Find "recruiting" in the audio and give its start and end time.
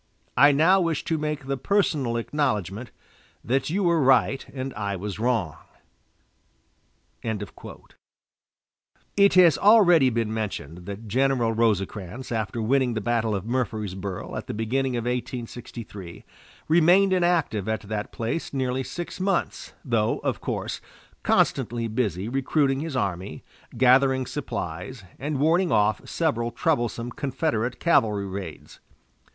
22.27-22.79